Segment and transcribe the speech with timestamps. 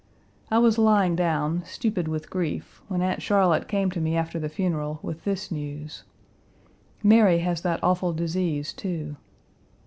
[0.49, 4.49] I was lying down, stupid with grief when Aunt Charlotte came to me after the
[4.49, 6.05] funeral with this news:
[7.03, 9.15] 'Mary has that awful disease, too.'